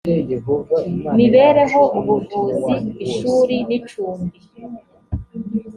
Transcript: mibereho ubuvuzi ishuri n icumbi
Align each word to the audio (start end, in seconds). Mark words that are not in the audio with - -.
mibereho 1.17 1.81
ubuvuzi 1.97 2.75
ishuri 3.05 3.55
n 3.67 3.69
icumbi 3.77 4.37